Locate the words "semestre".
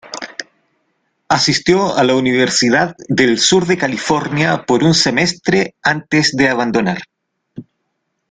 4.95-5.75